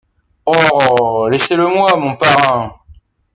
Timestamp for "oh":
0.47-1.27